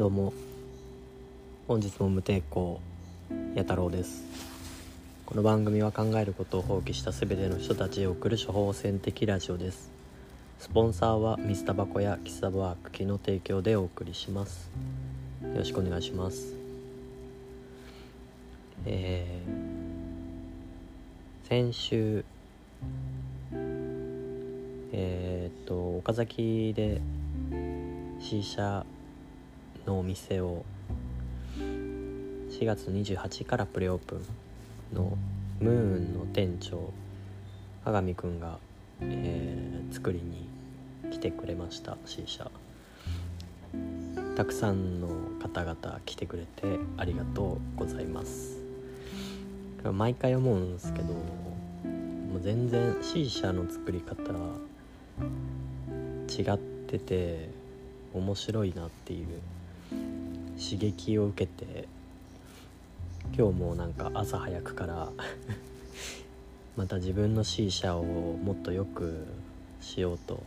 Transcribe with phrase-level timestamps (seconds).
[0.00, 0.32] どうも。
[1.68, 2.80] 本日も無抵抗
[3.54, 4.24] や太郎です。
[5.26, 9.90] この番組は考えることを放棄した全ての人たちへ送る処方箋的ラジオです。
[10.58, 14.70] スポンサーは水タバコやキスタバーク機の提供でお送りします。
[15.42, 16.54] よろしくお願いします。
[18.86, 22.24] えー、先週
[24.92, 27.02] えー、っと岡崎で
[28.18, 28.86] C 社
[29.86, 30.64] のお店を
[31.58, 35.16] 4月28からプレオープンの
[35.60, 36.92] ムーンの店長
[37.84, 38.58] 加賀美くんが、
[39.00, 40.48] えー、作りに
[41.10, 42.50] 来てくれました C 社
[44.36, 45.08] たくさんの
[45.40, 48.60] 方々来てくれてありがとうございます。
[49.92, 54.22] 毎回思うんですけどもう全然 C 社の作り方
[56.28, 57.48] 違ってて
[58.12, 59.26] 面白いなっていう
[60.60, 61.88] 刺激を受けて
[63.34, 65.08] 今日もなんか朝早くから
[66.76, 69.24] また自分の C 社をもっとよく
[69.80, 70.42] しようと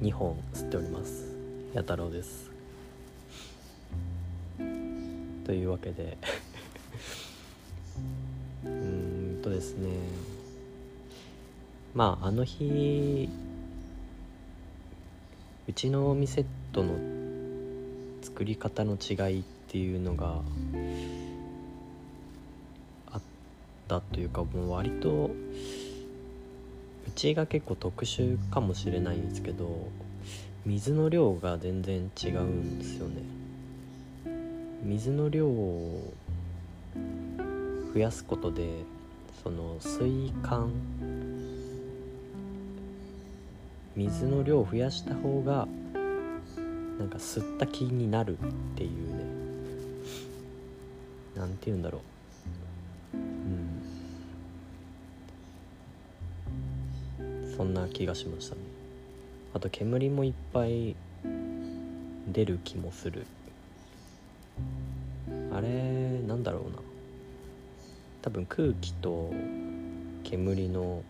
[0.00, 1.34] 2本吸っております。
[1.74, 2.50] 弥太郎です。
[5.44, 6.16] というわけで
[8.64, 9.88] うんとですね。
[11.94, 13.28] まああの日
[15.66, 17.19] うちの店との
[18.22, 20.40] 作り方の違いっていうのが
[23.10, 23.20] あっ
[23.88, 25.30] たというかもう割と
[27.06, 29.88] うちが結構特殊かもしれないんですけど
[30.64, 33.22] 水の量が全然違うんですよね。
[34.82, 36.12] 水の量を
[37.92, 38.84] 増やすことで
[39.42, 40.72] その水管
[43.96, 45.68] 水の量を増やした方が
[47.00, 48.40] なんか吸った気になるっ
[48.76, 48.96] ていうね。
[51.34, 52.02] なんて言うんだろ
[53.14, 53.16] う。
[53.16, 53.20] う
[57.24, 57.54] ん。
[57.56, 58.60] そんな気がしましたね。
[59.54, 60.94] あと煙もいっぱい
[62.28, 63.24] 出る気もする。
[65.52, 66.76] あれなんだろうな。
[68.20, 69.32] 多分空気と
[70.22, 71.02] 煙の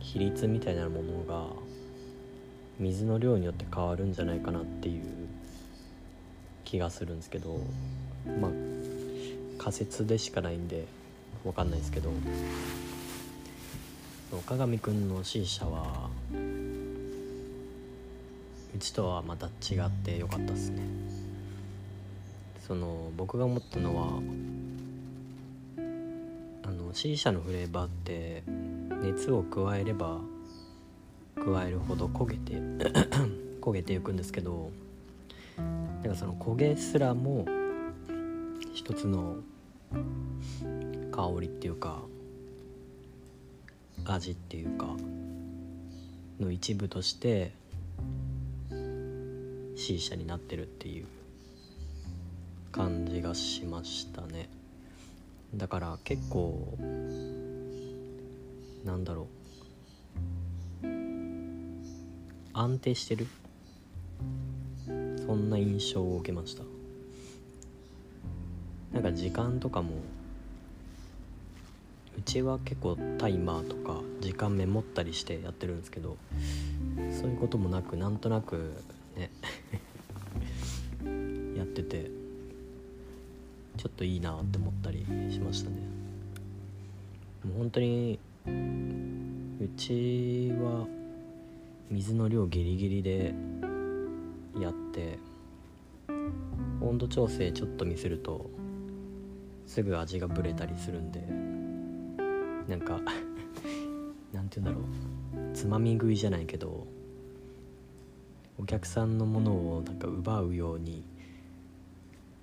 [0.00, 1.46] 比率みたいなものが
[2.80, 5.02] 水の量によって変わるんじゃないかなっていう
[6.64, 7.60] 気がするんですけど
[8.40, 8.50] まあ
[9.58, 10.86] 仮説でしかないんで
[11.44, 12.10] 分かんないですけど
[14.32, 16.08] 岡上くんの C 社は
[18.74, 20.80] うちとはまた違ってよかったですね。
[22.66, 24.20] その僕が思ったのは
[26.62, 28.44] あの C 社のフレーバーって
[29.02, 30.20] 熱を加えれば
[31.44, 32.54] 加えるほど焦げて
[33.60, 34.70] 焦げていくんですけど
[35.56, 37.46] なんかその焦げすらも
[38.74, 39.36] 一つの
[41.10, 42.02] 香りっていうか
[44.04, 44.86] 味っていうか
[46.38, 47.52] の一部として
[49.76, 51.06] C 社になってるっていう
[52.72, 54.48] 感じがしましたね。
[55.54, 56.76] だから結構
[58.84, 59.39] なんだろう。
[62.52, 63.26] 安定してる？
[65.26, 66.64] そんな印象を受けました。
[68.92, 69.90] なんか時間とかも
[72.18, 76.16] うちは結構タイマーとか時間メモったりしてやってるんですけど
[77.20, 78.82] そういうこともなくなんとなく
[79.16, 79.30] ね
[81.56, 82.10] やってて
[83.76, 85.76] ちょっといいなって思ったりしましたね。
[87.44, 90.86] もう本当にうちは
[91.90, 93.34] 水の量ギリギリで
[94.60, 95.18] やって
[96.80, 98.48] 温度調整ちょっとミスると
[99.66, 101.20] すぐ味がブレたりするんで
[102.68, 103.00] なんか
[104.32, 105.10] なんて言うんだろう。
[105.52, 106.86] つまみ食いじゃないけど
[108.58, 111.02] お客さんのものをなんか奪うように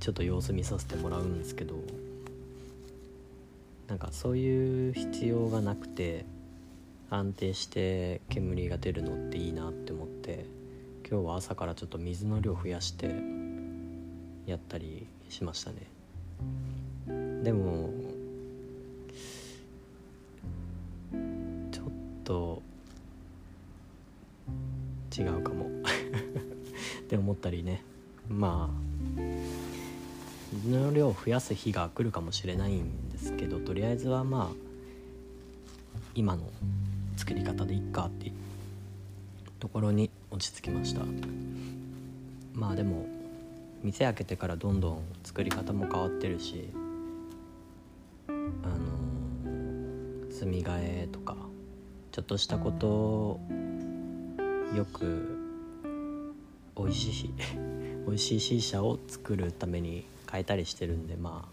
[0.00, 1.76] ちょっと様子見させてもらうんですけど
[3.86, 6.26] なんかそういう必要がなくて
[7.10, 10.44] 安定して煙が出るのっていいなって思って
[11.08, 13.14] 今日は朝からちょっと水の量増やして
[14.46, 15.86] やったりしましたね。
[17.42, 17.90] でも
[21.70, 21.86] ちょっ
[22.24, 22.62] と
[25.16, 25.66] 違うかも。
[27.00, 27.82] って思ったりね。
[28.28, 28.88] まあ
[30.52, 34.68] 水の量を増やす日が来るかもしれないんですけどとりあえずはまあ
[36.14, 36.42] 今の
[37.18, 38.32] 作り方でいっかって
[39.58, 41.02] ところに落ち着きました。
[42.54, 43.06] まあでも
[43.82, 46.70] 店開けてからどんどん作り方も変わってるし
[48.28, 48.38] あの
[50.30, 51.36] 住み替えとか
[52.10, 53.40] ちょっとしたことを
[54.74, 55.38] よく
[56.76, 57.30] 美味しい
[58.06, 61.48] 美味しい C 社を作るために変えたりしてるんでま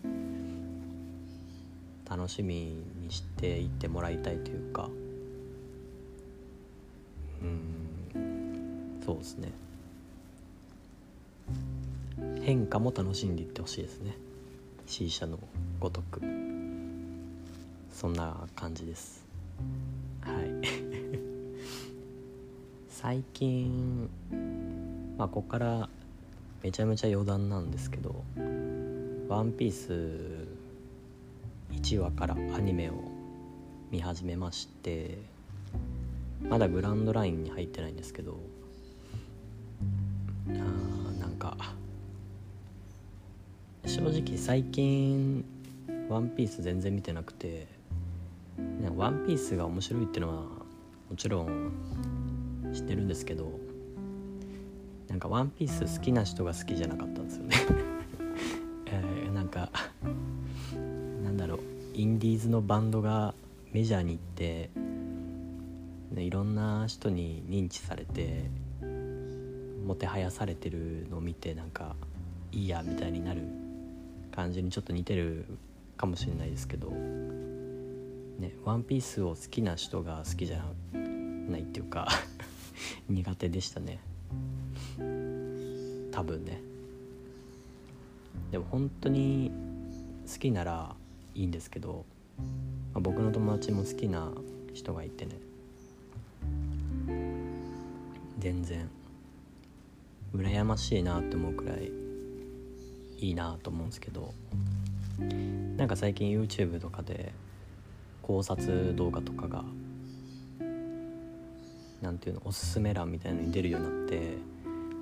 [2.07, 4.89] あ楽しみにしていってもらいたいというか
[7.42, 9.00] うん。
[9.06, 9.52] そうですね。
[12.42, 14.16] 変化も楽しんでいってほしいですね。
[14.86, 15.40] C 社の
[15.80, 16.22] ごとく。
[17.92, 19.26] そんな感じです。
[20.22, 20.52] はい。
[22.90, 24.10] 最近
[25.18, 25.90] まあここから
[26.64, 28.24] めちゃめちゃ余談なんですけど
[29.30, 30.48] 「ワンピース
[31.72, 32.94] 1話からアニメを
[33.92, 35.20] 見始めまして
[36.50, 38.39] まだグランドラインに入ってないんですけど
[40.50, 41.57] あーなんか
[43.86, 45.44] 正直最近
[46.09, 47.68] 「ワンピース全然見てなくて
[48.57, 50.44] ねワンピースが面白いっていうのは
[51.09, 51.71] もちろん
[52.74, 53.59] 知ってるんですけど
[55.07, 57.56] なんか「ワンピース好きな人が好きじゃなかったんですよね。
[58.88, 59.69] えーなんか
[61.24, 61.59] なんだろう
[61.94, 63.33] インディーズのバンドが
[63.71, 64.69] メジャーに行って
[66.15, 68.50] ねいろんな人に認知されて
[69.85, 71.95] もてはやされてるのを見てなんか
[72.51, 73.44] いいやみたいになる
[74.31, 75.45] 感じにちょっと似てる
[75.97, 76.89] かもしれないですけど
[78.39, 82.07] 「ね、ワンピースを好きな人が好きじゃないっていうか
[83.07, 84.00] 苦手でしたね。
[86.12, 86.62] 多分ね。
[88.51, 89.51] でも本当に
[90.31, 90.95] 好きなら
[91.33, 92.06] いいんですけど、
[92.94, 94.31] まあ僕の友達も好きな
[94.73, 95.35] 人がいてね
[98.45, 98.88] 全然
[100.36, 101.89] 羨ましいなって思うくらい
[103.18, 104.36] いいなと思うんですけど
[105.75, 107.33] なんか最近 YouTube とかで
[108.21, 109.63] 考察動画とかが
[112.03, 114.38] なんていうのおすすめ欄みたいのに出るようになって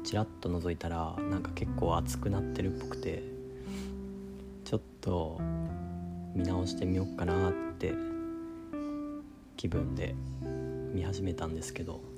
[0.05, 3.23] ちらっと覗いたらなんか結構熱くなってるっぽくて
[4.63, 5.37] ちょっと
[6.33, 7.93] 見直してみようかなって
[9.57, 10.15] 気分で
[10.93, 12.13] 見始めたんですけど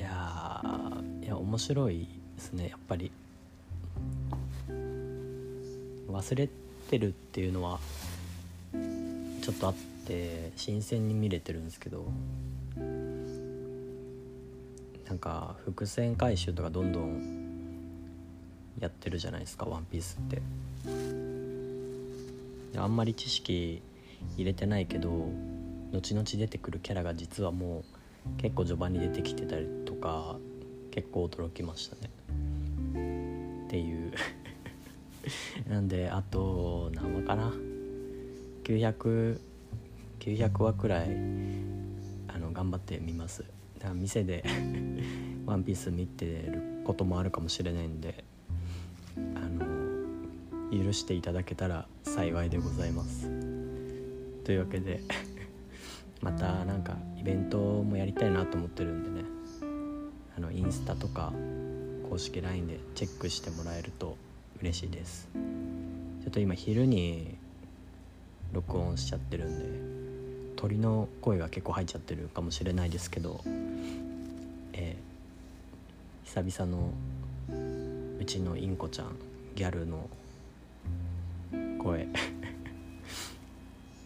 [0.00, 3.10] いやーいや面白いですねやっぱり。
[6.08, 6.48] 忘れ
[6.90, 7.78] てるっていうのは
[8.72, 9.74] ちょっとあっ
[10.06, 12.04] て新鮮に見れてるんですけど
[15.06, 17.40] なんか伏線回収とかどんどん
[18.80, 20.42] やってるじゃないですか「ワンピースって。
[22.76, 23.82] あんまり知識
[24.36, 25.28] 入れてないけど
[25.92, 27.84] 後々出てくるキャラが実はも
[28.38, 30.36] う結構序盤に出てきてたりとか
[30.90, 32.10] 結構驚きましたね。
[33.66, 34.12] っていう。
[35.68, 37.52] なんであと何話かな。
[38.64, 39.38] 900900
[40.20, 41.08] 900話くらい
[42.28, 43.42] あの頑張ってみます。
[43.78, 44.44] だから店で
[45.46, 48.24] 「ワンピース見てることもあるかもしれないんで
[49.16, 53.28] あの許していただけたら幸いでございます。
[54.44, 55.00] というわけで
[56.20, 59.39] またなんかイベントもやりたいなと思ってるんでね。
[60.36, 61.32] あのインスタとか
[62.08, 64.16] 公式 LINE でチェックしてもらえると
[64.60, 65.28] 嬉しいです。
[66.22, 67.34] ちょっと今昼に
[68.52, 73.40] 録音しちゃってるんで鳥の声が結構入っちゃってるかもしれないですけど、
[74.72, 75.10] えー
[76.32, 76.92] 久々の
[78.20, 79.16] うちのインコちゃん
[79.56, 80.08] ギャルの
[81.82, 82.06] 声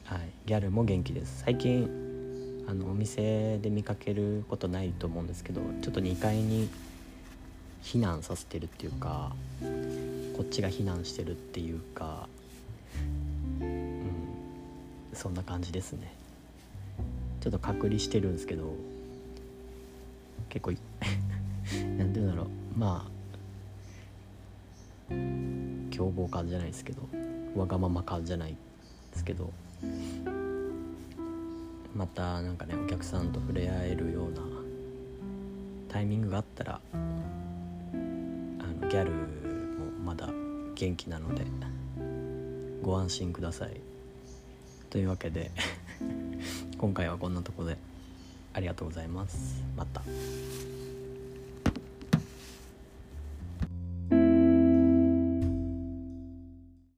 [0.04, 1.42] はいギャルも元気です。
[1.44, 2.03] 最近
[2.66, 6.68] あのお店で見かけることないと思うんですけどちょっと2階に
[7.82, 9.32] 避難させてるっていうか
[10.36, 12.28] こっちが避難してるっていうか
[13.60, 14.10] うん
[15.12, 16.12] そんな感じですね。
[17.40, 18.74] ちょっと隔離してるんですけど
[20.48, 20.78] 結構い
[21.98, 22.46] なんて言うんだろう。
[22.78, 23.14] まあ
[25.90, 27.02] 凶暴感じゃないですけど
[27.54, 28.56] わがまま感じゃない
[29.12, 29.52] ですけど。
[31.94, 34.40] またなんかねお客さんと触れ合えるような
[35.88, 39.16] タイミングがあったらあのギャルも
[40.04, 40.28] まだ
[40.74, 41.44] 元気なので
[42.82, 43.80] ご安心ください
[44.90, 45.52] というわけで
[46.78, 47.78] 今回はこんなとこで
[48.52, 50.02] ありがとうございますまた。